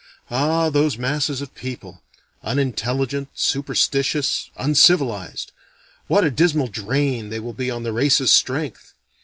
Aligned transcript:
Ah, 0.31 0.71
those 0.71 0.97
masses 0.97 1.41
of 1.41 1.53
people 1.53 2.01
unintelligent, 2.41 3.29
superstitious, 3.35 4.49
uncivilized! 4.57 5.51
What 6.07 6.23
a 6.23 6.31
dismal 6.31 6.69
drain 6.69 7.29
they 7.29 7.39
will 7.39 7.53
be 7.53 7.69
on 7.69 7.83
the 7.83 7.93
race's 7.93 8.31
strength! 8.31 8.95